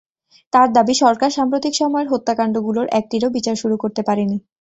তাঁর 0.53 0.67
দাবি, 0.73 0.93
সরকার 1.03 1.29
সাম্প্রতিক 1.37 1.73
সময়ের 1.81 2.11
হত্যাকাণ্ডগুলোর 2.11 2.87
একটিরও 2.99 3.29
বিচার 3.37 3.55
শুরু 3.61 3.75
করতে 3.83 4.01
পারেনি। 4.07 4.37